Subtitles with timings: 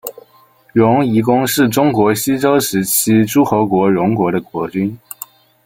[0.73, 4.97] 荣夷公是中国西周时期诸侯国荣国的国君。